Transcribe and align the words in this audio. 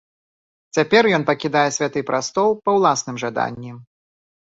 Цяпер 0.77 1.09
ён 1.17 1.27
пакідае 1.29 1.67
святы 1.77 1.99
прастол 2.09 2.49
па 2.65 2.71
ўласным 2.81 3.15
жаданні. 3.29 3.71